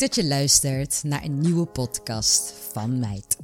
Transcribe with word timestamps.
dat 0.00 0.14
je 0.14 0.26
luistert 0.26 1.02
naar 1.04 1.24
een 1.24 1.38
nieuwe 1.38 1.66
podcast 1.66 2.54
van 2.72 2.98
Meid. 2.98 3.36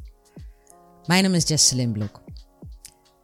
Mijn 1.07 1.23
naam 1.23 1.35
is 1.35 1.48
Jesselyn 1.48 1.93
Blok. 1.93 2.23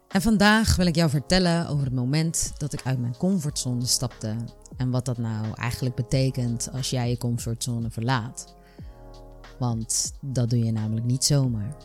En 0.08 0.22
vandaag 0.22 0.76
wil 0.76 0.86
ik 0.86 0.94
jou 0.94 1.10
vertellen 1.10 1.68
over 1.68 1.84
het 1.84 1.94
moment 1.94 2.52
dat 2.56 2.72
ik 2.72 2.80
uit 2.84 2.98
mijn 2.98 3.16
comfortzone 3.16 3.86
stapte 3.86 4.36
en 4.76 4.90
wat 4.90 5.04
dat 5.04 5.18
nou 5.18 5.46
eigenlijk 5.54 5.94
betekent 5.94 6.68
als 6.72 6.90
jij 6.90 7.10
je 7.10 7.18
comfortzone 7.18 7.90
verlaat. 7.90 8.54
Want 9.58 10.12
dat 10.20 10.50
doe 10.50 10.64
je 10.64 10.72
namelijk 10.72 11.06
niet 11.06 11.24
zomaar. 11.24 11.76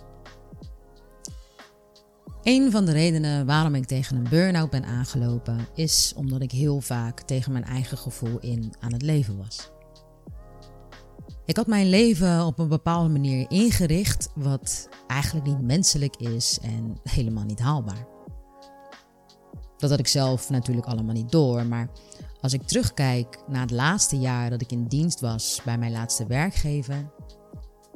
Een 2.44 2.72
van 2.72 2.86
de 2.86 2.92
redenen 2.92 3.46
waarom 3.46 3.76
ik 3.76 3.86
tegen 3.86 4.16
een 4.16 4.30
burn-out 4.30 4.70
ben 4.70 4.86
aangelopen 4.86 5.68
is 5.76 6.14
omdat 6.16 6.42
ik 6.42 6.52
heel 6.52 6.82
vaak 6.82 7.22
tegen 7.22 7.52
mijn 7.52 7.66
eigen 7.66 7.98
gevoel 7.98 8.40
in 8.40 8.74
aan 8.80 8.94
het 8.94 9.02
leven 9.02 9.38
was. 9.38 9.72
Ik 11.46 11.56
had 11.58 11.68
mijn 11.68 11.90
leven 11.90 12.46
op 12.46 12.60
een 12.60 12.68
bepaalde 12.68 13.10
manier 13.10 13.46
ingericht, 13.50 14.30
wat 14.36 14.90
eigenlijk 15.08 15.48
niet 15.48 15.62
menselijk 15.62 16.16
is 16.16 16.60
en 16.62 16.98
helemaal 17.04 17.44
niet 17.44 17.60
haalbaar. 17.60 18.08
Dat 19.78 19.90
had 19.90 20.00
ik 20.00 20.08
zelf 20.08 20.50
natuurlijk 20.50 20.88
allemaal 20.88 21.14
niet 21.14 21.32
door, 21.32 21.66
maar 21.66 21.90
als 22.42 22.54
ik 22.54 22.62
terugkijk 22.62 23.40
naar 23.48 23.62
het 23.62 23.72
laatste 23.72 24.18
jaar 24.20 24.50
dat 24.50 24.62
ik 24.62 24.72
in 24.72 24.88
dienst 24.88 25.20
was 25.20 25.62
bij 25.66 25.78
mijn 25.78 25.92
laatste 25.92 26.26
werkgever, 26.28 27.12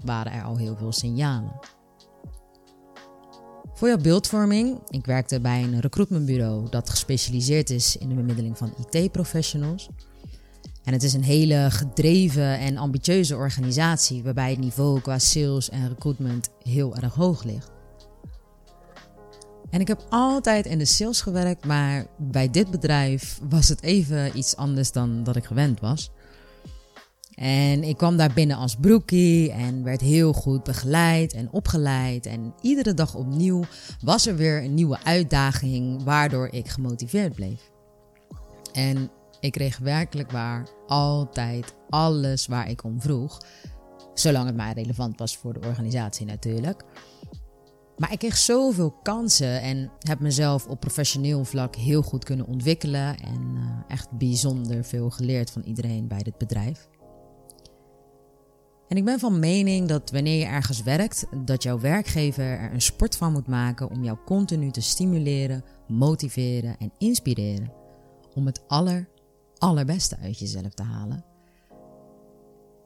waren 0.04 0.32
er 0.32 0.44
al 0.44 0.58
heel 0.58 0.76
veel 0.76 0.92
signalen. 0.92 1.60
Voor 3.74 3.88
jouw 3.88 3.98
beeldvorming, 3.98 4.80
ik 4.90 5.06
werkte 5.06 5.42
bij 5.42 5.64
een 5.64 5.80
recruitmentbureau 5.80 6.70
dat 6.70 6.90
gespecialiseerd 6.90 7.70
is 7.70 7.98
in 7.98 8.10
de 8.10 8.16
bemiddeling 8.16 8.58
van 8.58 8.74
IT-professionals. 8.92 9.90
En 10.88 10.94
het 10.94 11.04
is 11.04 11.14
een 11.14 11.24
hele 11.24 11.68
gedreven 11.70 12.60
en 12.60 12.78
ambitieuze 12.78 13.36
organisatie 13.36 14.24
waarbij 14.24 14.50
het 14.50 14.60
niveau 14.60 15.02
qua 15.02 15.20
sales 15.20 15.70
en 15.70 15.88
recruitment 15.88 16.50
heel 16.64 16.96
erg 16.96 17.14
hoog 17.14 17.44
ligt. 17.44 17.72
En 19.70 19.80
ik 19.80 19.88
heb 19.88 20.06
altijd 20.10 20.66
in 20.66 20.78
de 20.78 20.86
sales 20.86 21.22
gewerkt, 21.22 21.66
maar 21.66 22.06
bij 22.18 22.50
dit 22.50 22.72
bedrijf 22.72 23.40
was 23.50 23.70
het 23.70 23.82
even 23.82 24.38
iets 24.38 24.56
anders 24.56 24.92
dan 24.92 25.24
dat 25.24 25.36
ik 25.36 25.46
gewend 25.46 25.80
was. 25.80 26.12
En 27.36 27.84
ik 27.84 27.98
kwam 27.98 28.18
daar 28.18 28.34
binnen 28.34 28.58
als 28.58 28.76
broekie 28.76 29.52
en 29.52 29.84
werd 29.84 30.02
heel 30.02 30.34
goed 30.34 30.64
begeleid 30.64 31.34
en 31.34 31.52
opgeleid. 31.52 32.26
En 32.26 32.54
iedere 32.62 32.94
dag 32.94 33.16
opnieuw 33.16 33.64
was 34.02 34.26
er 34.26 34.36
weer 34.36 34.64
een 34.64 34.74
nieuwe 34.74 34.98
uitdaging 35.04 36.04
waardoor 36.04 36.48
ik 36.52 36.68
gemotiveerd 36.68 37.36
bleef. 37.36 37.72
En 38.74 39.12
ik 39.40 39.52
kreeg 39.52 39.78
werkelijk 39.78 40.32
waar 40.32 40.70
altijd 40.88 41.76
alles 41.90 42.48
waar 42.48 42.70
ik 42.70 42.84
om 42.84 43.02
vroeg. 43.02 43.42
Zolang 44.14 44.46
het 44.46 44.56
maar 44.56 44.74
relevant 44.74 45.20
was 45.20 45.38
voor 45.38 45.54
de 45.54 45.68
organisatie 45.68 46.26
natuurlijk. 46.26 46.84
Maar 47.98 48.12
ik 48.12 48.20
kreeg 48.20 48.38
zoveel 48.38 48.92
kansen 49.04 49.62
en 49.62 49.92
heb 50.00 50.20
mezelf 50.20 50.68
op 50.68 50.80
professioneel 50.80 51.46
vlak 51.46 51.76
heel 51.76 52.02
goed 52.02 52.24
kunnen 52.24 52.48
ontwikkelen. 52.48 53.18
En 53.18 53.56
uh, 53.56 53.80
echt 53.88 54.12
bijzonder 54.12 54.84
veel 54.84 55.10
geleerd 55.10 55.52
van 55.52 55.62
iedereen 55.62 56.08
bij 56.08 56.24
dit 56.24 56.38
bedrijf. 56.38 56.88
En 58.88 58.98
ik 58.98 59.06
ben 59.06 59.20
van 59.20 59.40
mening 59.40 59.88
dat 59.88 60.12
wanneer 60.12 60.40
je 60.40 60.46
ergens 60.46 60.84
werkt, 60.84 61.26
dat 61.46 61.64
jouw 61.64 61.80
werkgever 61.80 62.46
er 62.46 62.74
een 62.74 62.82
sport 62.82 63.18
van 63.18 63.32
moet 63.32 63.48
maken 63.48 63.90
om 63.90 64.04
jou 64.04 64.18
continu 64.26 64.72
te 64.72 64.82
stimuleren, 64.82 65.64
motiveren 65.88 66.78
en 66.78 66.92
inspireren. 66.98 67.72
Om 68.34 68.46
het 68.46 68.64
aller, 68.68 69.08
allerbeste 69.60 70.18
uit 70.18 70.40
jezelf 70.40 70.74
te 70.74 70.84
halen. 70.84 71.26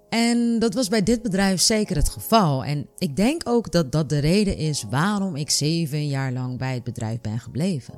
En 0.10 0.60
dat 0.60 0.74
was 0.74 0.88
bij 0.88 1.04
dit 1.04 1.22
bedrijf 1.22 1.62
zeker 1.62 1.96
het 1.96 2.10
geval. 2.10 2.66
En 2.66 2.88
ik 2.98 3.16
denk 3.16 3.42
ook 3.46 3.72
dat 3.72 3.92
dat 3.92 4.10
de 4.10 4.20
reden 4.20 4.58
is 4.58 4.86
waarom 4.90 5.36
ik 5.36 5.50
zeven 5.50 6.08
jaar 6.08 6.32
lang 6.32 6.58
bij 6.58 6.74
het 6.74 6.84
bedrijf 6.84 7.22
ben 7.22 7.40
gebleven. 7.40 7.94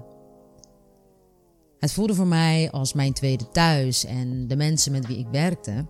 Het 1.79 1.91
voelde 1.91 2.13
voor 2.13 2.27
mij 2.27 2.71
als 2.71 2.93
mijn 2.93 3.13
tweede 3.13 3.49
thuis 3.49 4.05
en 4.05 4.47
de 4.47 4.55
mensen 4.55 4.91
met 4.91 5.07
wie 5.07 5.17
ik 5.17 5.27
werkte, 5.31 5.85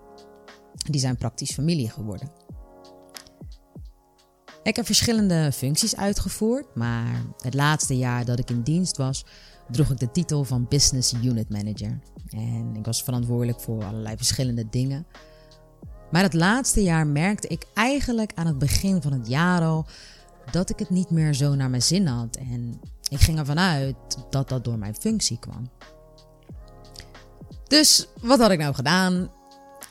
die 0.90 1.00
zijn 1.00 1.18
praktisch 1.18 1.52
familie 1.52 1.90
geworden. 1.90 2.32
Ik 4.64 4.76
heb 4.76 4.86
verschillende 4.86 5.52
functies 5.52 5.96
uitgevoerd, 5.96 6.76
maar 6.76 7.26
het 7.38 7.54
laatste 7.54 7.98
jaar 7.98 8.26
dat 8.26 8.40
ik 8.40 8.50
in 8.50 8.62
dienst 8.62 8.98
was, 8.98 9.26
droeg 9.74 9.92
ik 9.92 10.00
de 10.00 10.12
titel 10.12 10.44
van 10.44 10.66
Business 10.70 11.14
Unit 11.14 11.50
Manager. 11.50 12.00
En 12.30 12.76
ik 12.76 12.86
was 12.86 13.04
verantwoordelijk 13.04 13.60
voor 13.60 13.84
allerlei 13.84 14.18
verschillende 14.18 14.70
dingen. 14.70 15.06
Maar 16.12 16.24
het 16.24 16.34
laatste 16.34 16.84
jaar 16.84 17.08
merkte 17.08 17.48
ik 17.48 17.66
eigenlijk 17.74 18.32
aan 18.36 18.46
het 18.46 18.58
begin 18.58 19.02
van 19.02 19.14
het 19.14 19.28
jaar 19.28 19.62
al 19.62 19.86
dat 20.52 20.70
ik 20.70 20.80
het 20.80 20.90
niet 20.90 21.10
meer 21.10 21.34
zo 21.34 21.56
naar 21.56 21.70
mijn 21.70 21.82
zin 21.82 22.08
had. 22.08 22.36
En 22.36 22.80
ik 23.10 23.20
ging 23.20 23.40
ervan 23.40 23.60
uit 23.60 23.96
dat 24.30 24.50
dat 24.50 24.64
door 24.64 24.78
mijn 24.78 24.96
functie 24.96 25.40
kwam. 25.40 25.70
Dus 27.68 28.08
wat 28.22 28.40
had 28.40 28.52
ik 28.52 28.60
nou 28.60 28.74
gedaan? 28.74 29.32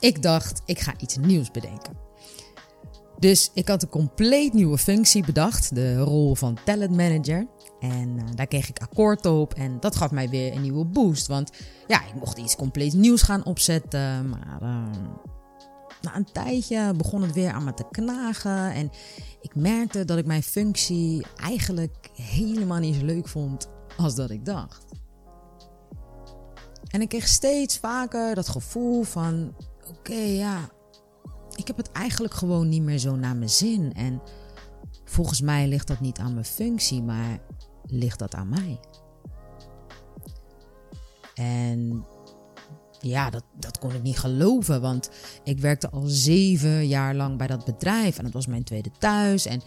Ik 0.01 0.23
dacht, 0.23 0.63
ik 0.65 0.81
ga 0.81 0.95
iets 0.99 1.17
nieuws 1.17 1.51
bedenken. 1.51 1.97
Dus 3.23 3.51
ik 3.55 3.69
had 3.69 3.83
een 3.83 3.89
compleet 3.89 4.53
nieuwe 4.53 4.79
functie 4.79 5.25
bedacht, 5.25 5.75
de 5.75 5.99
rol 5.99 6.35
van 6.35 6.59
talent 6.65 6.97
manager. 6.97 7.47
En 7.81 8.09
uh, 8.09 8.25
daar 8.35 8.47
kreeg 8.47 8.69
ik 8.69 8.79
akkoord 8.79 9.27
op 9.27 9.55
en 9.55 9.81
dat 9.81 9.97
gaf 9.97 10.11
mij 10.11 10.29
weer 10.29 10.53
een 10.53 10.63
nieuwe 10.63 10.85
boost. 10.85 11.27
Want 11.27 11.51
ja, 11.87 12.07
ik 12.07 12.15
mocht 12.15 12.39
iets 12.39 12.57
compleet 12.57 12.93
nieuws 12.93 13.23
gaan 13.23 13.45
opzetten. 13.45 14.29
Maar 14.29 14.59
uh, 14.63 14.85
na 16.01 16.17
een 16.17 16.33
tijdje 16.33 16.95
begon 16.97 17.23
het 17.23 17.33
weer 17.33 17.51
aan 17.51 17.65
me 17.65 17.75
te 17.75 17.85
knagen. 17.91 18.73
En 18.73 18.91
ik 19.41 19.55
merkte 19.55 20.05
dat 20.05 20.19
ik 20.19 20.27
mijn 20.27 20.43
functie 20.43 21.27
eigenlijk 21.37 22.11
helemaal 22.15 22.79
niet 22.79 22.95
zo 22.95 23.05
leuk 23.05 23.29
vond 23.29 23.69
als 23.97 24.15
dat 24.15 24.31
ik 24.31 24.45
dacht. 24.45 24.85
En 26.89 27.01
ik 27.01 27.09
kreeg 27.09 27.29
steeds 27.29 27.79
vaker 27.79 28.35
dat 28.35 28.49
gevoel 28.49 29.03
van: 29.03 29.55
oké, 29.89 30.15
ja, 30.15 30.71
ik 31.55 31.67
heb 31.67 31.77
het 31.77 31.93
eigenlijk 31.93 32.35
gewoon 32.35 32.69
niet 32.69 32.83
meer 32.83 32.99
zo 32.99 33.17
naar 33.17 33.37
mijn 33.37 33.51
zin. 33.51 33.93
En 33.93 34.23
volgens 35.05 35.41
mij 35.41 35.69
ligt 35.69 35.87
dat 35.87 36.01
niet 36.01 36.19
aan 36.19 36.33
mijn 36.33 36.45
functie, 36.45 37.03
maar 37.03 37.39
ligt 37.85 38.19
dat 38.19 38.35
aan 38.35 38.49
mij. 38.49 38.81
En 41.35 42.05
ja, 43.01 43.31
dat, 43.31 43.45
dat 43.59 43.79
kon 43.79 43.95
ik 43.95 44.03
niet 44.03 44.19
geloven, 44.19 44.81
want 44.81 45.11
ik 45.45 45.59
werkte 45.59 45.91
al 45.91 46.03
zeven 46.07 46.87
jaar 46.87 47.15
lang 47.15 47.39
bij 47.39 47.47
dat 47.47 47.65
bedrijf 47.65 48.19
en 48.19 48.25
het 48.25 48.35
was 48.35 48.47
mijn 48.47 48.65
tweede 48.65 48.91
thuis. 48.99 49.47
En 49.47 49.63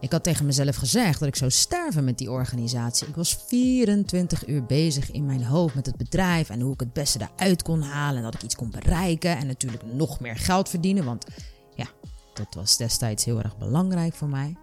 ik 0.00 0.12
had 0.12 0.22
tegen 0.22 0.46
mezelf 0.46 0.76
gezegd 0.76 1.18
dat 1.18 1.28
ik 1.28 1.36
zou 1.36 1.50
sterven 1.50 2.04
met 2.04 2.18
die 2.18 2.30
organisatie. 2.30 3.08
Ik 3.08 3.16
was 3.16 3.36
24 3.46 4.46
uur 4.46 4.64
bezig 4.64 5.10
in 5.10 5.26
mijn 5.26 5.44
hoofd 5.44 5.74
met 5.74 5.86
het 5.86 5.96
bedrijf 5.96 6.50
en 6.50 6.60
hoe 6.60 6.72
ik 6.72 6.80
het 6.80 6.92
beste 6.92 7.28
eruit 7.36 7.62
kon 7.62 7.82
halen 7.82 8.16
en 8.16 8.22
dat 8.22 8.34
ik 8.34 8.42
iets 8.42 8.56
kon 8.56 8.70
bereiken 8.70 9.36
en 9.36 9.46
natuurlijk 9.46 9.82
nog 9.84 10.20
meer 10.20 10.36
geld 10.36 10.68
verdienen, 10.68 11.04
want 11.04 11.26
ja, 11.74 11.86
dat 12.34 12.54
was 12.54 12.76
destijds 12.76 13.24
heel 13.24 13.38
erg 13.38 13.58
belangrijk 13.58 14.14
voor 14.14 14.28
mij. 14.28 14.56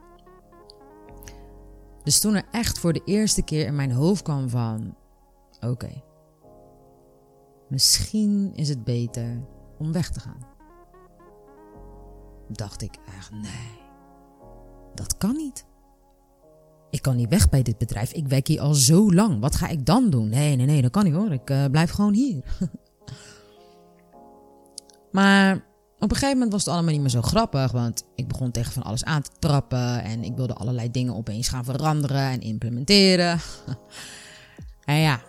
Dus 2.04 2.20
toen 2.20 2.36
er 2.36 2.46
echt 2.52 2.80
voor 2.80 2.94
de 2.94 3.02
eerste 3.06 3.42
keer 3.42 3.66
in 3.66 3.76
mijn 3.76 3.92
hoofd 3.92 4.22
kwam 4.22 4.50
van, 4.50 4.96
oké, 5.60 6.04
misschien 7.70 8.52
is 8.56 8.70
het 8.70 8.84
beter 8.84 9.44
om 9.78 9.92
weg 9.92 10.10
te 10.10 10.20
gaan. 10.20 10.46
Dacht 12.48 12.82
ik 12.82 12.96
echt, 13.18 13.32
nee, 13.32 13.87
dat 14.98 15.18
kan 15.18 15.36
niet. 15.36 15.66
Ik 16.90 17.02
kan 17.02 17.16
niet 17.16 17.30
weg 17.30 17.50
bij 17.50 17.62
dit 17.62 17.78
bedrijf. 17.78 18.12
Ik 18.12 18.28
werk 18.28 18.48
hier 18.48 18.62
al 18.62 18.74
zo 18.74 19.14
lang. 19.14 19.40
Wat 19.40 19.56
ga 19.56 19.68
ik 19.68 19.86
dan 19.86 20.10
doen? 20.10 20.30
Nee, 20.30 20.56
nee, 20.56 20.66
nee, 20.66 20.82
dat 20.82 20.92
kan 20.92 21.04
niet 21.04 21.14
hoor. 21.14 21.32
Ik 21.32 21.50
uh, 21.50 21.66
blijf 21.66 21.92
gewoon 21.92 22.14
hier. 22.14 22.44
maar 25.12 25.56
op 26.00 26.12
een 26.12 26.16
gegeven 26.16 26.34
moment 26.34 26.52
was 26.52 26.66
het 26.66 26.74
allemaal 26.74 26.92
niet 26.92 27.02
meer 27.02 27.10
zo 27.10 27.22
grappig. 27.22 27.72
Want 27.72 28.06
ik 28.16 28.28
begon 28.28 28.52
tegen 28.52 28.72
van 28.72 28.84
alles 28.84 29.04
aan 29.04 29.22
te 29.22 29.32
trappen. 29.40 30.04
En 30.04 30.24
ik 30.24 30.36
wilde 30.36 30.54
allerlei 30.54 30.92
dingen 30.92 31.16
opeens 31.16 31.48
gaan 31.48 31.64
veranderen 31.64 32.22
en 32.22 32.42
implementeren. 32.42 33.40
en 34.86 35.00
ja, 35.00 35.22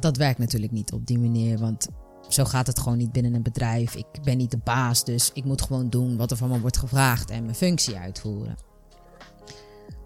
dat 0.00 0.16
werkt 0.16 0.38
natuurlijk 0.38 0.72
niet 0.72 0.92
op 0.92 1.06
die 1.06 1.18
manier. 1.18 1.58
Want 1.58 1.88
zo 2.32 2.44
gaat 2.44 2.66
het 2.66 2.78
gewoon 2.78 2.98
niet 2.98 3.12
binnen 3.12 3.34
een 3.34 3.42
bedrijf. 3.42 3.94
Ik 3.94 4.06
ben 4.22 4.36
niet 4.36 4.50
de 4.50 4.60
baas, 4.64 5.04
dus 5.04 5.30
ik 5.34 5.44
moet 5.44 5.62
gewoon 5.62 5.90
doen 5.90 6.16
wat 6.16 6.30
er 6.30 6.36
van 6.36 6.48
me 6.48 6.60
wordt 6.60 6.76
gevraagd 6.76 7.30
en 7.30 7.42
mijn 7.42 7.54
functie 7.54 7.96
uitvoeren. 7.96 8.56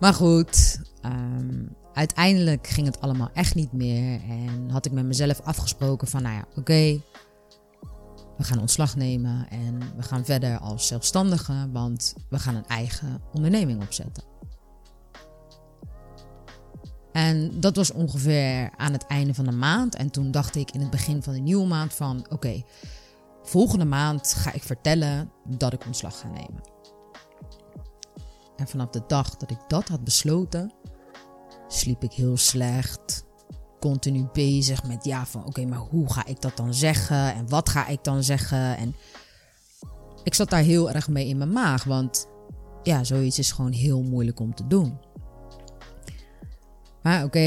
Maar 0.00 0.14
goed, 0.14 0.80
um, 1.02 1.76
uiteindelijk 1.92 2.66
ging 2.66 2.86
het 2.86 3.00
allemaal 3.00 3.30
echt 3.32 3.54
niet 3.54 3.72
meer. 3.72 4.20
En 4.28 4.70
had 4.70 4.86
ik 4.86 4.92
met 4.92 5.04
mezelf 5.04 5.40
afgesproken 5.40 6.08
van, 6.08 6.22
nou 6.22 6.34
ja, 6.34 6.44
oké, 6.56 7.00
we 8.36 8.44
gaan 8.44 8.60
ontslag 8.60 8.96
nemen 8.96 9.48
en 9.50 9.78
we 9.96 10.02
gaan 10.02 10.24
verder 10.24 10.58
als 10.58 10.86
zelfstandige, 10.86 11.68
want 11.72 12.14
we 12.28 12.38
gaan 12.38 12.54
een 12.54 12.66
eigen 12.66 13.22
onderneming 13.32 13.82
opzetten. 13.82 14.24
En 17.14 17.60
dat 17.60 17.76
was 17.76 17.92
ongeveer 17.92 18.70
aan 18.76 18.92
het 18.92 19.06
einde 19.06 19.34
van 19.34 19.44
de 19.44 19.52
maand. 19.52 19.94
En 19.94 20.10
toen 20.10 20.30
dacht 20.30 20.56
ik 20.56 20.70
in 20.70 20.80
het 20.80 20.90
begin 20.90 21.22
van 21.22 21.32
de 21.32 21.40
nieuwe 21.40 21.66
maand 21.66 21.94
van 21.94 22.26
oké, 22.30 22.62
volgende 23.42 23.84
maand 23.84 24.32
ga 24.32 24.52
ik 24.52 24.62
vertellen 24.62 25.30
dat 25.48 25.72
ik 25.72 25.86
ontslag 25.86 26.20
ga 26.20 26.28
nemen. 26.28 26.62
En 28.56 28.68
vanaf 28.68 28.90
de 28.90 29.02
dag 29.06 29.36
dat 29.36 29.50
ik 29.50 29.58
dat 29.68 29.88
had 29.88 30.04
besloten, 30.04 30.72
sliep 31.68 32.02
ik 32.02 32.12
heel 32.12 32.36
slecht. 32.36 33.24
Continu 33.80 34.28
bezig 34.32 34.84
met 34.84 35.04
ja, 35.04 35.26
van 35.26 35.46
oké, 35.46 35.64
maar 35.64 35.78
hoe 35.78 36.12
ga 36.12 36.26
ik 36.26 36.40
dat 36.40 36.56
dan 36.56 36.74
zeggen? 36.74 37.34
En 37.34 37.48
wat 37.48 37.68
ga 37.68 37.86
ik 37.86 38.04
dan 38.04 38.22
zeggen? 38.22 38.76
En 38.76 38.94
ik 40.22 40.34
zat 40.34 40.50
daar 40.50 40.62
heel 40.62 40.90
erg 40.90 41.08
mee 41.08 41.28
in 41.28 41.38
mijn 41.38 41.52
maag, 41.52 41.84
want 41.84 42.28
ja, 42.82 43.04
zoiets 43.04 43.38
is 43.38 43.52
gewoon 43.52 43.72
heel 43.72 44.02
moeilijk 44.02 44.40
om 44.40 44.54
te 44.54 44.66
doen. 44.66 44.98
Maar 47.04 47.24
oké, 47.24 47.38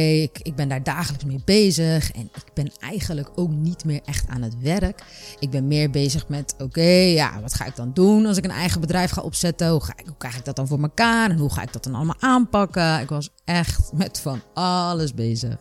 ik, 0.43 0.55
ben 0.55 0.67
daar 0.67 0.83
dagelijks 0.83 1.25
mee 1.25 1.41
bezig. 1.45 2.11
En 2.11 2.21
ik 2.21 2.53
ben 2.53 2.71
eigenlijk 2.79 3.29
ook 3.35 3.51
niet 3.51 3.85
meer 3.85 4.01
echt 4.05 4.27
aan 4.27 4.41
het 4.41 4.57
werk. 4.59 5.03
Ik 5.39 5.49
ben 5.49 5.67
meer 5.67 5.89
bezig 5.89 6.27
met: 6.27 6.55
oké, 6.57 6.89
ja, 6.89 7.41
wat 7.41 7.53
ga 7.53 7.65
ik 7.65 7.75
dan 7.75 7.93
doen 7.93 8.25
als 8.25 8.37
ik 8.37 8.43
een 8.43 8.51
eigen 8.51 8.81
bedrijf 8.81 9.11
ga 9.11 9.21
opzetten? 9.21 9.69
Hoe, 9.69 9.83
ga 9.83 9.93
ik, 9.95 10.05
krijg 10.17 10.37
ik 10.37 10.45
dat 10.45 10.55
dan 10.55 10.67
voor 10.67 10.81
elkaar? 10.81 11.29
En 11.29 11.37
hoe 11.37 11.53
ga 11.53 11.61
ik 11.61 11.73
dat 11.73 11.83
dan 11.83 11.95
allemaal 11.95 12.15
aanpakken? 12.19 12.99
Ik 12.99 13.09
was 13.09 13.29
echt 13.45 13.93
met 13.93 14.19
van 14.19 14.41
alles 14.53 15.13
bezig. 15.13 15.57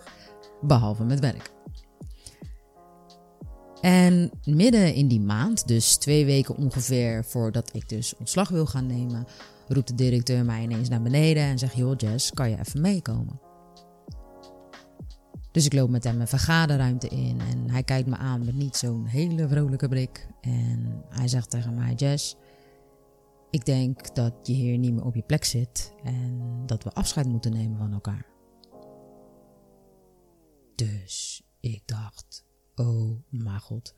Behalve 0.60 1.04
met 1.04 1.20
werk. 1.20 1.50
En 3.80 4.30
midden 4.44 4.94
in 4.94 5.08
die 5.08 5.20
maand, 5.20 5.68
dus 5.68 5.96
twee 5.96 6.24
weken 6.24 6.56
ongeveer 6.56 7.24
voordat 7.24 7.70
ik 7.74 7.88
dus 7.88 8.16
ontslag 8.16 8.48
wil 8.48 8.66
gaan 8.66 8.86
nemen, 8.86 9.26
roept 9.68 9.88
de 9.88 9.94
directeur 9.94 10.44
mij 10.44 10.62
ineens 10.62 10.88
naar 10.88 11.02
beneden 11.02 11.42
en 11.42 11.58
zegt: 11.58 11.76
Joh, 11.76 11.94
Jess, 11.96 12.30
kan 12.30 12.50
je 12.50 12.58
even 12.58 12.80
meekomen? 12.80 13.45
Dus 15.56 15.64
ik 15.64 15.72
loop 15.72 15.90
met 15.90 16.04
hem 16.04 16.20
een 16.20 16.28
vergaderruimte 16.28 17.08
in 17.08 17.40
en 17.40 17.70
hij 17.70 17.82
kijkt 17.82 18.08
me 18.08 18.16
aan 18.16 18.44
met 18.44 18.54
niet 18.54 18.76
zo'n 18.76 19.06
hele 19.06 19.48
vrolijke 19.48 19.88
blik. 19.88 20.28
En 20.40 21.04
hij 21.08 21.28
zegt 21.28 21.50
tegen 21.50 21.74
mij: 21.74 21.94
Jess, 21.94 22.36
ik 23.50 23.64
denk 23.64 24.14
dat 24.14 24.32
je 24.42 24.52
hier 24.52 24.78
niet 24.78 24.92
meer 24.92 25.04
op 25.04 25.14
je 25.14 25.22
plek 25.22 25.44
zit 25.44 25.92
en 26.04 26.62
dat 26.66 26.84
we 26.84 26.92
afscheid 26.92 27.26
moeten 27.26 27.52
nemen 27.52 27.78
van 27.78 27.92
elkaar. 27.92 28.26
Dus 30.74 31.42
ik 31.60 31.82
dacht: 31.86 32.44
Oh 32.74 33.20
mijn 33.30 33.60
god. 33.60 33.94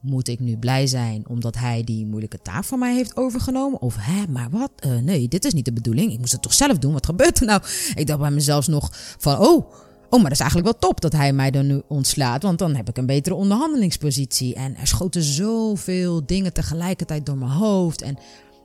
Moet 0.00 0.28
ik 0.28 0.40
nu 0.40 0.56
blij 0.56 0.86
zijn 0.86 1.28
omdat 1.28 1.56
hij 1.56 1.84
die 1.84 2.06
moeilijke 2.06 2.42
taak 2.42 2.64
van 2.64 2.78
mij 2.78 2.94
heeft 2.94 3.16
overgenomen? 3.16 3.80
Of 3.80 3.96
hè, 4.00 4.26
maar 4.26 4.50
wat? 4.50 4.72
Uh, 4.86 4.98
nee, 4.98 5.28
dit 5.28 5.44
is 5.44 5.52
niet 5.52 5.64
de 5.64 5.72
bedoeling. 5.72 6.12
Ik 6.12 6.18
moest 6.18 6.32
het 6.32 6.42
toch 6.42 6.54
zelf 6.54 6.78
doen? 6.78 6.92
Wat 6.92 7.06
gebeurt 7.06 7.40
er 7.40 7.46
nou? 7.46 7.62
Ik 7.94 8.06
dacht 8.06 8.20
bij 8.20 8.30
mezelf 8.30 8.68
nog 8.68 8.88
van: 9.18 9.38
Oh, 9.38 9.72
Oh, 10.10 10.20
maar 10.20 10.30
dat 10.30 10.32
is 10.32 10.40
eigenlijk 10.40 10.70
wel 10.70 10.90
top 10.90 11.00
dat 11.00 11.12
hij 11.12 11.32
mij 11.32 11.50
dan 11.50 11.66
nu 11.66 11.82
ontslaat. 11.88 12.42
Want 12.42 12.58
dan 12.58 12.74
heb 12.74 12.88
ik 12.88 12.96
een 12.96 13.06
betere 13.06 13.34
onderhandelingspositie. 13.34 14.54
En 14.54 14.76
er 14.76 14.86
schoten 14.86 15.22
zoveel 15.22 16.26
dingen 16.26 16.52
tegelijkertijd 16.52 17.26
door 17.26 17.38
mijn 17.38 17.50
hoofd. 17.50 18.02
En 18.02 18.18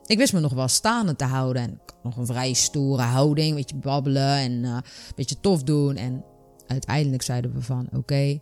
ik 0.05 0.17
wist 0.17 0.33
me 0.33 0.39
nog 0.39 0.53
wel 0.53 0.67
staande 0.67 1.15
te 1.15 1.25
houden. 1.25 1.61
En 1.61 1.79
nog 2.03 2.17
een 2.17 2.25
vrij 2.25 2.53
stoere 2.53 3.01
houding. 3.01 3.49
Een 3.49 3.55
beetje 3.55 3.75
babbelen 3.75 4.37
en 4.37 4.51
uh, 4.51 4.69
een 4.69 4.83
beetje 5.15 5.39
tof 5.39 5.63
doen. 5.63 5.95
En 5.95 6.23
uiteindelijk 6.67 7.23
zeiden 7.23 7.53
we 7.53 7.61
van 7.61 7.87
oké, 7.93 8.39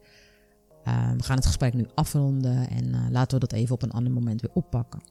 uh, 0.87 1.11
we 1.17 1.23
gaan 1.23 1.35
het 1.35 1.45
gesprek 1.45 1.73
nu 1.73 1.87
afronden. 1.95 2.69
En 2.69 2.85
uh, 2.87 2.99
laten 3.09 3.39
we 3.39 3.47
dat 3.47 3.59
even 3.59 3.75
op 3.75 3.81
een 3.81 3.91
ander 3.91 4.11
moment 4.11 4.41
weer 4.41 4.51
oppakken. 4.53 5.01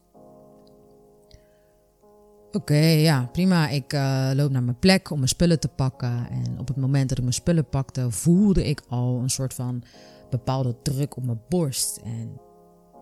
Oké, 2.52 2.76
ja, 2.76 3.28
prima. 3.32 3.68
Ik 3.68 3.92
uh, 3.92 4.30
loop 4.34 4.50
naar 4.50 4.62
mijn 4.62 4.78
plek 4.78 5.10
om 5.10 5.16
mijn 5.16 5.28
spullen 5.28 5.60
te 5.60 5.68
pakken. 5.68 6.30
En 6.30 6.58
op 6.58 6.68
het 6.68 6.76
moment 6.76 7.08
dat 7.08 7.18
ik 7.18 7.24
mijn 7.24 7.34
spullen 7.34 7.68
pakte, 7.68 8.10
voelde 8.10 8.64
ik 8.64 8.82
al 8.88 9.18
een 9.18 9.30
soort 9.30 9.54
van 9.54 9.82
bepaalde 10.30 10.76
druk 10.82 11.16
op 11.16 11.24
mijn 11.24 11.40
borst. 11.48 11.96
En 11.96 12.40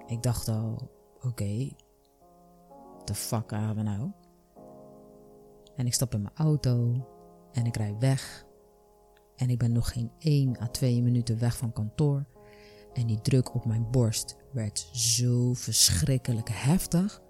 ik 0.06 0.22
dacht 0.22 0.48
al, 0.48 0.90
oké, 1.22 1.68
the 3.04 3.14
fuck 3.14 3.48
gaan 3.48 3.74
we 3.74 3.82
nou? 3.82 4.10
En 5.76 5.86
ik 5.86 5.94
stap 5.94 6.14
in 6.14 6.22
mijn 6.22 6.36
auto 6.36 7.06
en 7.52 7.66
ik 7.66 7.76
rijd 7.76 7.98
weg. 7.98 8.44
En 9.36 9.50
ik 9.50 9.58
ben 9.58 9.72
nog 9.72 9.92
geen 9.92 10.10
1 10.18 10.60
à 10.60 10.66
2 10.66 11.02
minuten 11.02 11.38
weg 11.38 11.56
van 11.56 11.72
kantoor. 11.72 12.24
En 12.92 13.06
die 13.06 13.20
druk 13.20 13.54
op 13.54 13.64
mijn 13.64 13.90
borst 13.90 14.36
werd 14.52 14.88
zo 14.92 15.52
verschrikkelijk 15.54 16.48
heftig 16.52 17.24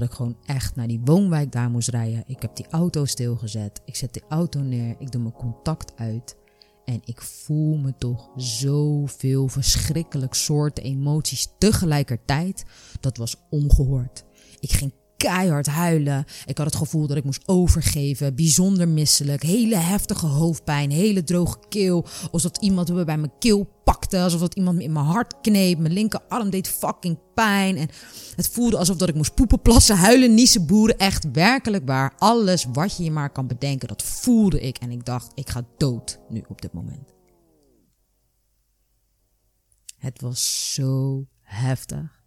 dat 0.00 0.02
ik 0.02 0.16
gewoon 0.16 0.36
echt 0.44 0.76
naar 0.76 0.86
die 0.86 1.00
woonwijk 1.04 1.52
daar 1.52 1.70
moest 1.70 1.88
rijden. 1.88 2.24
Ik 2.26 2.42
heb 2.42 2.56
die 2.56 2.66
auto 2.70 3.04
stilgezet. 3.04 3.80
Ik 3.84 3.96
zet 3.96 4.12
die 4.12 4.22
auto 4.28 4.60
neer. 4.60 4.96
Ik 4.98 5.12
doe 5.12 5.22
mijn 5.22 5.34
contact 5.34 5.92
uit. 5.96 6.36
En 6.84 7.00
ik 7.04 7.20
voel 7.20 7.76
me 7.76 7.94
toch 7.98 8.30
zoveel 8.36 9.48
verschrikkelijk 9.48 10.34
soorten 10.34 10.84
emoties 10.84 11.48
tegelijkertijd. 11.58 12.64
Dat 13.00 13.16
was 13.16 13.36
ongehoord. 13.50 14.24
Ik 14.60 14.72
ging 14.72 14.92
keihard 15.16 15.66
huilen. 15.66 16.24
Ik 16.46 16.58
had 16.58 16.66
het 16.66 16.76
gevoel 16.76 17.06
dat 17.06 17.16
ik 17.16 17.24
moest 17.24 17.48
overgeven. 17.48 18.34
Bijzonder 18.34 18.88
misselijk. 18.88 19.42
Hele 19.42 19.76
heftige 19.76 20.26
hoofdpijn. 20.26 20.90
Hele 20.90 21.24
droge 21.24 21.58
keel. 21.68 22.06
Alsof 22.30 22.50
iemand 22.60 22.92
me 22.92 23.04
bij 23.04 23.18
mijn 23.18 23.32
keel 23.38 23.68
pakte. 23.84 24.18
Alsof 24.18 24.40
dat 24.40 24.54
iemand 24.54 24.76
me 24.76 24.82
in 24.82 24.92
mijn 24.92 25.04
hart 25.04 25.40
kneep. 25.40 25.78
Mijn 25.78 25.92
linkerarm 25.92 26.50
deed 26.50 26.68
fucking 26.68 27.18
pijn. 27.34 27.76
En 27.76 27.88
het 28.36 28.48
voelde 28.48 28.78
alsof 28.78 28.96
dat 28.96 29.08
ik 29.08 29.14
moest 29.14 29.34
poepen, 29.34 29.62
plassen, 29.62 29.96
huilen, 29.96 30.34
niezen, 30.34 30.66
boeren. 30.66 30.98
Echt 30.98 31.30
werkelijk 31.32 31.86
waar. 31.86 32.12
Alles 32.18 32.66
wat 32.72 32.96
je 32.96 33.04
je 33.04 33.10
maar 33.10 33.30
kan 33.30 33.46
bedenken. 33.46 33.88
Dat 33.88 34.02
voelde 34.02 34.60
ik. 34.60 34.78
En 34.78 34.90
ik 34.90 35.04
dacht, 35.04 35.32
ik 35.34 35.50
ga 35.50 35.66
dood 35.76 36.18
nu 36.28 36.44
op 36.48 36.62
dit 36.62 36.72
moment. 36.72 37.12
Het 39.98 40.20
was 40.20 40.72
zo 40.74 41.26
heftig. 41.42 42.23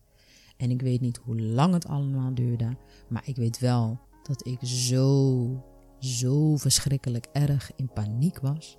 En 0.58 0.72
ik 0.72 0.82
weet 0.82 1.02
niet 1.02 1.20
hoe 1.24 1.42
lang 1.42 1.74
het 1.74 1.88
allemaal 1.88 2.34
duurde. 2.34 2.78
Maar 3.08 3.24
ik 3.26 3.36
weet 3.36 3.60
wel 3.60 4.00
dat 4.24 4.46
ik 4.46 4.60
zo, 4.62 5.64
zo 6.00 6.58
verschrikkelijk 6.58 7.28
erg 7.32 7.72
in 7.76 7.90
paniek 7.94 8.40
was. 8.40 8.78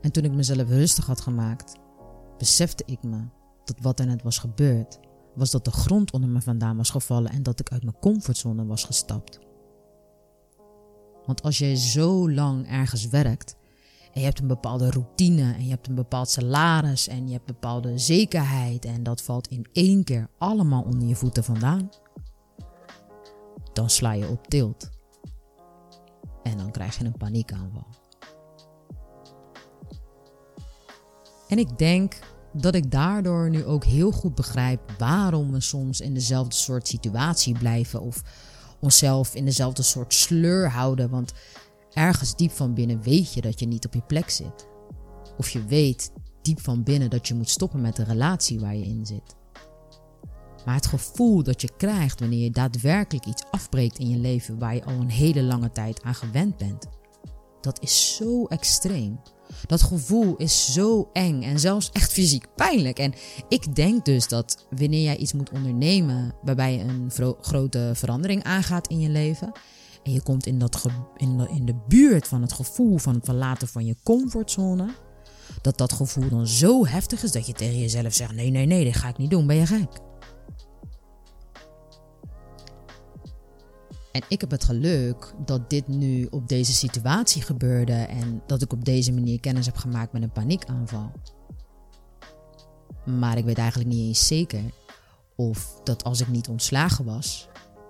En 0.00 0.12
toen 0.12 0.24
ik 0.24 0.32
mezelf 0.32 0.68
rustig 0.68 1.06
had 1.06 1.20
gemaakt, 1.20 1.76
besefte 2.38 2.82
ik 2.86 3.02
me 3.02 3.24
dat 3.64 3.80
wat 3.80 4.00
er 4.00 4.06
net 4.06 4.22
was 4.22 4.38
gebeurd, 4.38 4.98
was 5.34 5.50
dat 5.50 5.64
de 5.64 5.70
grond 5.70 6.12
onder 6.12 6.30
me 6.30 6.40
vandaan 6.40 6.76
was 6.76 6.90
gevallen 6.90 7.30
en 7.30 7.42
dat 7.42 7.60
ik 7.60 7.70
uit 7.72 7.82
mijn 7.82 7.98
comfortzone 8.00 8.66
was 8.66 8.84
gestapt. 8.84 9.38
Want 11.26 11.42
als 11.42 11.58
jij 11.58 11.76
zo 11.76 12.30
lang 12.30 12.68
ergens 12.68 13.08
werkt 13.08 13.56
en 14.18 14.24
je 14.24 14.30
hebt 14.30 14.40
een 14.40 14.48
bepaalde 14.48 14.90
routine 14.90 15.54
en 15.54 15.64
je 15.64 15.70
hebt 15.70 15.88
een 15.88 15.94
bepaald 15.94 16.30
salaris 16.30 17.08
en 17.08 17.26
je 17.26 17.32
hebt 17.32 17.46
bepaalde 17.46 17.98
zekerheid 17.98 18.84
en 18.84 19.02
dat 19.02 19.22
valt 19.22 19.48
in 19.48 19.66
één 19.72 20.04
keer 20.04 20.28
allemaal 20.38 20.82
onder 20.82 21.08
je 21.08 21.14
voeten 21.14 21.44
vandaan, 21.44 21.90
dan 23.72 23.90
sla 23.90 24.12
je 24.12 24.28
op 24.28 24.46
tilt. 24.46 24.90
En 26.42 26.56
dan 26.56 26.70
krijg 26.70 26.98
je 26.98 27.04
een 27.04 27.16
paniekaanval. 27.16 27.86
En 31.48 31.58
ik 31.58 31.78
denk 31.78 32.18
dat 32.52 32.74
ik 32.74 32.90
daardoor 32.90 33.50
nu 33.50 33.64
ook 33.64 33.84
heel 33.84 34.10
goed 34.10 34.34
begrijp 34.34 34.80
waarom 34.98 35.52
we 35.52 35.60
soms 35.60 36.00
in 36.00 36.14
dezelfde 36.14 36.54
soort 36.54 36.88
situatie 36.88 37.58
blijven 37.58 38.00
of 38.00 38.22
onszelf 38.80 39.34
in 39.34 39.44
dezelfde 39.44 39.82
soort 39.82 40.14
sleur 40.14 40.70
houden. 40.70 41.10
Want 41.10 41.32
ergens 41.98 42.36
diep 42.36 42.50
van 42.50 42.74
binnen 42.74 43.02
weet 43.02 43.32
je 43.32 43.40
dat 43.40 43.60
je 43.60 43.66
niet 43.66 43.86
op 43.86 43.94
je 43.94 44.02
plek 44.06 44.30
zit. 44.30 44.68
Of 45.36 45.50
je 45.50 45.64
weet 45.64 46.12
diep 46.42 46.60
van 46.60 46.82
binnen 46.82 47.10
dat 47.10 47.28
je 47.28 47.34
moet 47.34 47.50
stoppen 47.50 47.80
met 47.80 47.96
de 47.96 48.04
relatie 48.04 48.60
waar 48.60 48.76
je 48.76 48.84
in 48.84 49.06
zit. 49.06 49.36
Maar 50.64 50.74
het 50.74 50.86
gevoel 50.86 51.42
dat 51.42 51.60
je 51.60 51.70
krijgt 51.76 52.20
wanneer 52.20 52.42
je 52.42 52.50
daadwerkelijk 52.50 53.26
iets 53.26 53.44
afbreekt 53.50 53.98
in 53.98 54.08
je 54.08 54.18
leven 54.18 54.58
waar 54.58 54.74
je 54.74 54.84
al 54.84 54.92
een 54.92 55.10
hele 55.10 55.42
lange 55.42 55.72
tijd 55.72 56.02
aan 56.02 56.14
gewend 56.14 56.56
bent, 56.56 56.86
dat 57.60 57.82
is 57.82 58.16
zo 58.16 58.44
extreem. 58.44 59.20
Dat 59.66 59.82
gevoel 59.82 60.36
is 60.36 60.72
zo 60.72 61.08
eng 61.12 61.42
en 61.42 61.60
zelfs 61.60 61.90
echt 61.92 62.12
fysiek 62.12 62.54
pijnlijk. 62.54 62.98
En 62.98 63.14
ik 63.48 63.74
denk 63.74 64.04
dus 64.04 64.28
dat 64.28 64.66
wanneer 64.70 65.02
jij 65.02 65.16
iets 65.16 65.32
moet 65.32 65.50
ondernemen 65.50 66.34
waarbij 66.42 66.72
je 66.72 66.80
een 66.80 67.10
grote 67.40 67.90
verandering 67.94 68.42
aangaat 68.42 68.88
in 68.88 69.00
je 69.00 69.08
leven. 69.08 69.52
En 70.08 70.14
je 70.14 70.22
komt 70.22 70.46
in, 70.46 70.58
dat 70.58 70.86
in, 71.16 71.38
de, 71.38 71.48
in 71.48 71.64
de 71.64 71.74
buurt 71.88 72.28
van 72.28 72.42
het 72.42 72.52
gevoel 72.52 72.98
van 72.98 73.14
het 73.14 73.24
verlaten 73.24 73.68
van 73.68 73.84
je 73.84 73.96
comfortzone. 74.02 74.94
Dat 75.60 75.78
dat 75.78 75.92
gevoel 75.92 76.28
dan 76.28 76.46
zo 76.46 76.86
heftig 76.86 77.22
is 77.22 77.32
dat 77.32 77.46
je 77.46 77.52
tegen 77.52 77.78
jezelf 77.78 78.14
zegt: 78.14 78.34
nee, 78.34 78.50
nee, 78.50 78.66
nee, 78.66 78.84
dit 78.84 78.96
ga 78.96 79.08
ik 79.08 79.18
niet 79.18 79.30
doen. 79.30 79.46
Ben 79.46 79.56
je 79.56 79.66
gek? 79.66 79.88
En 84.12 84.22
ik 84.28 84.40
heb 84.40 84.50
het 84.50 84.64
geluk 84.64 85.34
dat 85.44 85.70
dit 85.70 85.88
nu 85.88 86.26
op 86.30 86.48
deze 86.48 86.72
situatie 86.72 87.42
gebeurde 87.42 87.92
en 87.92 88.42
dat 88.46 88.62
ik 88.62 88.72
op 88.72 88.84
deze 88.84 89.12
manier 89.12 89.40
kennis 89.40 89.66
heb 89.66 89.76
gemaakt 89.76 90.12
met 90.12 90.22
een 90.22 90.32
paniekaanval. 90.32 91.12
Maar 93.04 93.38
ik 93.38 93.44
weet 93.44 93.58
eigenlijk 93.58 93.90
niet 93.90 94.06
eens 94.06 94.26
zeker 94.26 94.62
of 95.36 95.80
dat 95.84 96.04
als 96.04 96.20
ik 96.20 96.28
niet 96.28 96.48
ontslagen 96.48 97.04
was, 97.04 97.48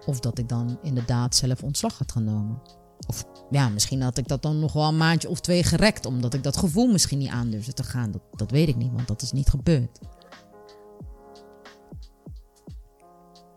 of 0.08 0.20
dat 0.20 0.38
ik 0.38 0.48
dan 0.48 0.78
inderdaad 0.82 1.34
zelf 1.34 1.62
ontslag 1.62 1.98
had 1.98 2.12
genomen. 2.12 2.62
Of 3.06 3.24
ja, 3.50 3.68
misschien 3.68 4.02
had 4.02 4.18
ik 4.18 4.28
dat 4.28 4.42
dan 4.42 4.58
nog 4.58 4.72
wel 4.72 4.88
een 4.88 4.96
maandje 4.96 5.28
of 5.28 5.40
twee 5.40 5.62
gerekt, 5.62 6.06
omdat 6.06 6.34
ik 6.34 6.42
dat 6.42 6.56
gevoel 6.56 6.86
misschien 6.86 7.18
niet 7.18 7.30
aandurfde 7.30 7.72
te 7.72 7.82
gaan. 7.82 8.10
Dat, 8.10 8.22
dat 8.32 8.50
weet 8.50 8.68
ik 8.68 8.76
niet, 8.76 8.92
want 8.92 9.08
dat 9.08 9.22
is 9.22 9.32
niet 9.32 9.48
gebeurd. 9.48 9.98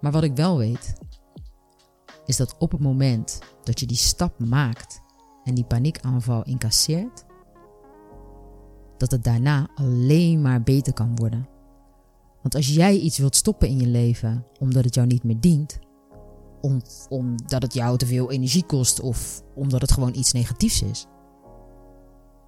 Maar 0.02 0.12
wat 0.12 0.24
ik 0.24 0.36
wel 0.36 0.58
weet, 0.58 0.94
is 2.26 2.38
dat 2.38 2.56
op 2.58 2.72
het 2.72 2.82
moment 2.82 3.40
dat 3.64 3.80
je 3.80 3.86
die 3.86 3.98
stap 3.98 4.40
maakt 4.40 5.02
en 5.44 5.56
die 5.56 5.66
paniekaanval 5.66 6.44
incasseert, 6.44 7.26
dat 8.98 9.12
het 9.12 9.24
daarna 9.24 9.70
alleen 9.76 10.42
maar 10.42 10.64
beter 10.64 10.94
kan 10.94 11.16
worden. 11.16 11.48
Want 12.42 12.56
als 12.56 12.68
jij 12.68 12.98
iets 12.98 13.18
wilt 13.18 13.36
stoppen 13.36 13.68
in 13.68 13.80
je 13.80 13.88
leven 13.88 14.46
omdat 14.60 14.84
het 14.84 14.96
jou 14.96 15.08
niet 15.08 15.24
meer 15.24 15.40
dient, 15.40 15.80
om, 16.62 16.82
omdat 17.10 17.62
het 17.62 17.74
jou 17.74 17.98
te 17.98 18.06
veel 18.06 18.32
energie 18.32 18.66
kost 18.66 19.00
of 19.00 19.44
omdat 19.56 19.82
het 19.82 19.92
gewoon 19.92 20.16
iets 20.16 20.32
negatiefs 20.32 20.82
is. 20.82 21.06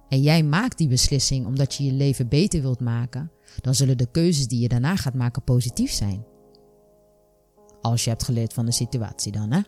En 0.08 0.22
jij 0.22 0.42
maakt 0.42 0.78
die 0.78 0.88
beslissing 0.88 1.46
omdat 1.46 1.74
je 1.74 1.84
je 1.84 1.92
leven 1.92 2.28
beter 2.28 2.62
wilt 2.62 2.80
maken, 2.80 3.30
dan 3.60 3.74
zullen 3.74 3.98
de 3.98 4.10
keuzes 4.10 4.48
die 4.48 4.60
je 4.60 4.68
daarna 4.68 4.96
gaat 4.96 5.14
maken 5.14 5.42
positief 5.42 5.92
zijn. 5.92 6.24
Als 7.80 8.04
je 8.04 8.10
hebt 8.10 8.22
geleerd 8.22 8.52
van 8.52 8.66
de 8.66 8.72
situatie 8.72 9.32
dan, 9.32 9.52
hè? 9.52 9.60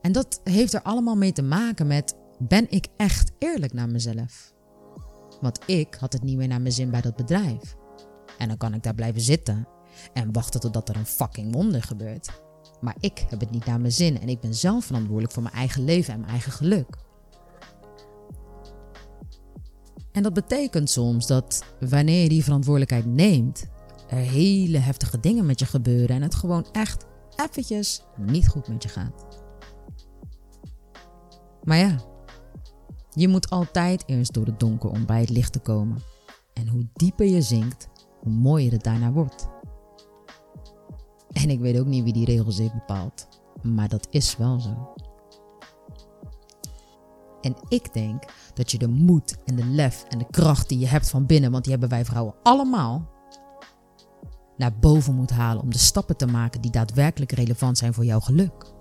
En 0.00 0.12
dat 0.12 0.40
heeft 0.44 0.72
er 0.72 0.82
allemaal 0.82 1.16
mee 1.16 1.32
te 1.32 1.42
maken 1.42 1.86
met: 1.86 2.16
ben 2.38 2.70
ik 2.70 2.86
echt 2.96 3.32
eerlijk 3.38 3.72
naar 3.72 3.88
mezelf? 3.88 4.52
Want 5.40 5.58
ik 5.66 5.94
had 5.94 6.12
het 6.12 6.22
niet 6.22 6.36
meer 6.36 6.48
naar 6.48 6.60
mijn 6.60 6.74
zin 6.74 6.90
bij 6.90 7.00
dat 7.00 7.16
bedrijf. 7.16 7.76
En 8.38 8.48
dan 8.48 8.56
kan 8.56 8.74
ik 8.74 8.82
daar 8.82 8.94
blijven 8.94 9.20
zitten 9.20 9.68
en 10.12 10.32
wachten 10.32 10.60
totdat 10.60 10.88
er 10.88 10.96
een 10.96 11.06
fucking 11.06 11.52
wonder 11.54 11.82
gebeurt. 11.82 12.30
Maar 12.80 12.96
ik 13.00 13.24
heb 13.28 13.40
het 13.40 13.50
niet 13.50 13.66
naar 13.66 13.80
mijn 13.80 13.92
zin 13.92 14.20
en 14.20 14.28
ik 14.28 14.40
ben 14.40 14.54
zelf 14.54 14.84
verantwoordelijk 14.84 15.32
voor 15.32 15.42
mijn 15.42 15.54
eigen 15.54 15.84
leven 15.84 16.14
en 16.14 16.20
mijn 16.20 16.32
eigen 16.32 16.52
geluk. 16.52 16.96
En 20.12 20.22
dat 20.22 20.32
betekent 20.32 20.90
soms 20.90 21.26
dat 21.26 21.64
wanneer 21.80 22.22
je 22.22 22.28
die 22.28 22.44
verantwoordelijkheid 22.44 23.06
neemt, 23.06 23.66
er 24.08 24.16
hele 24.18 24.78
heftige 24.78 25.20
dingen 25.20 25.46
met 25.46 25.58
je 25.58 25.66
gebeuren 25.66 26.16
en 26.16 26.22
het 26.22 26.34
gewoon 26.34 26.66
echt 26.72 27.06
eventjes 27.36 28.02
niet 28.16 28.48
goed 28.48 28.68
met 28.68 28.82
je 28.82 28.88
gaat. 28.88 29.26
Maar 31.62 31.78
ja, 31.78 31.96
je 33.10 33.28
moet 33.28 33.50
altijd 33.50 34.02
eerst 34.06 34.32
door 34.32 34.46
het 34.46 34.60
donker 34.60 34.90
om 34.90 35.06
bij 35.06 35.20
het 35.20 35.30
licht 35.30 35.52
te 35.52 35.58
komen. 35.58 36.02
En 36.52 36.68
hoe 36.68 36.86
dieper 36.92 37.26
je 37.26 37.42
zinkt, 37.42 37.88
hoe 38.20 38.32
mooier 38.32 38.72
het 38.72 38.84
daarna 38.84 39.12
wordt. 39.12 39.48
En 41.32 41.50
ik 41.50 41.60
weet 41.60 41.78
ook 41.78 41.86
niet 41.86 42.04
wie 42.04 42.12
die 42.12 42.24
regels 42.24 42.58
heeft 42.58 42.72
bepaald, 42.72 43.28
maar 43.62 43.88
dat 43.88 44.06
is 44.10 44.36
wel 44.36 44.60
zo. 44.60 44.94
En 47.40 47.56
ik 47.68 47.92
denk 47.92 48.24
dat 48.54 48.70
je 48.70 48.78
de 48.78 48.88
moed 48.88 49.36
en 49.44 49.56
de 49.56 49.64
lef 49.64 50.04
en 50.08 50.18
de 50.18 50.26
kracht 50.30 50.68
die 50.68 50.78
je 50.78 50.86
hebt 50.86 51.10
van 51.10 51.26
binnen, 51.26 51.50
want 51.50 51.62
die 51.62 51.72
hebben 51.72 51.90
wij 51.90 52.04
vrouwen 52.04 52.34
allemaal, 52.42 53.10
naar 54.56 54.78
boven 54.78 55.14
moet 55.14 55.30
halen 55.30 55.62
om 55.62 55.70
de 55.70 55.78
stappen 55.78 56.16
te 56.16 56.26
maken 56.26 56.60
die 56.60 56.70
daadwerkelijk 56.70 57.32
relevant 57.32 57.78
zijn 57.78 57.94
voor 57.94 58.04
jouw 58.04 58.20
geluk. 58.20 58.72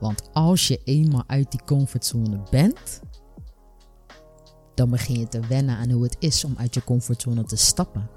Want 0.00 0.32
als 0.32 0.68
je 0.68 0.80
eenmaal 0.84 1.24
uit 1.26 1.50
die 1.50 1.64
comfortzone 1.64 2.42
bent, 2.50 3.00
dan 4.74 4.90
begin 4.90 5.18
je 5.18 5.28
te 5.28 5.40
wennen 5.40 5.76
aan 5.76 5.90
hoe 5.90 6.02
het 6.02 6.16
is 6.18 6.44
om 6.44 6.54
uit 6.56 6.74
je 6.74 6.84
comfortzone 6.84 7.44
te 7.44 7.56
stappen. 7.56 8.10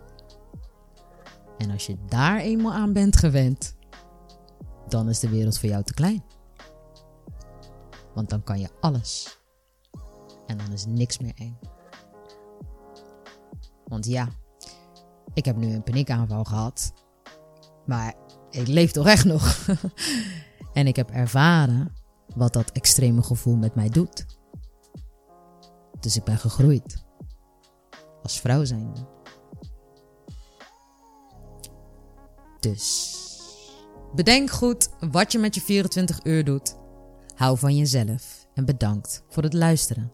En 1.63 1.71
als 1.71 1.85
je 1.85 1.97
daar 2.07 2.39
eenmaal 2.39 2.73
aan 2.73 2.93
bent 2.93 3.17
gewend, 3.17 3.75
dan 4.87 5.09
is 5.09 5.19
de 5.19 5.29
wereld 5.29 5.59
voor 5.59 5.69
jou 5.69 5.83
te 5.83 5.93
klein. 5.93 6.23
Want 8.13 8.29
dan 8.29 8.43
kan 8.43 8.59
je 8.59 8.69
alles. 8.79 9.39
En 10.47 10.57
dan 10.57 10.71
is 10.71 10.85
niks 10.85 11.19
meer 11.19 11.33
eng. 11.35 11.59
Want 13.85 14.05
ja, 14.05 14.29
ik 15.33 15.45
heb 15.45 15.55
nu 15.55 15.73
een 15.73 15.83
paniekaanval 15.83 16.43
gehad. 16.43 16.93
Maar 17.85 18.15
ik 18.49 18.67
leef 18.67 18.91
toch 18.91 19.07
echt 19.07 19.25
nog. 19.25 19.67
en 20.73 20.87
ik 20.87 20.95
heb 20.95 21.09
ervaren 21.09 21.93
wat 22.35 22.53
dat 22.53 22.71
extreme 22.71 23.23
gevoel 23.23 23.55
met 23.55 23.75
mij 23.75 23.89
doet. 23.89 24.25
Dus 25.99 26.15
ik 26.15 26.23
ben 26.23 26.37
gegroeid. 26.37 27.03
Als 28.23 28.39
vrouw 28.39 28.63
zijnde. 28.63 29.07
Dus 32.63 33.17
bedenk 34.15 34.49
goed 34.49 34.89
wat 35.11 35.31
je 35.31 35.39
met 35.39 35.55
je 35.55 35.61
24 35.61 36.19
uur 36.23 36.43
doet. 36.43 36.75
Hou 37.35 37.57
van 37.57 37.75
jezelf 37.75 38.47
en 38.53 38.65
bedankt 38.65 39.23
voor 39.29 39.43
het 39.43 39.53
luisteren. 39.53 40.11